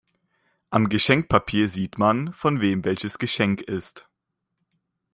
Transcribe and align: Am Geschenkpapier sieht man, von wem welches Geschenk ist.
Am 0.71 0.89
Geschenkpapier 0.89 1.69
sieht 1.69 1.99
man, 1.99 2.33
von 2.33 2.59
wem 2.59 2.83
welches 2.85 3.19
Geschenk 3.19 3.61
ist. 3.61 4.09